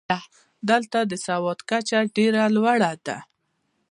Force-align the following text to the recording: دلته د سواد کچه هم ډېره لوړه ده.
دلته 0.69 0.99
د 1.05 1.13
سواد 1.25 1.59
کچه 1.69 1.95
هم 1.99 2.07
ډېره 2.17 2.41
لوړه 2.55 2.91
ده. 3.05 3.17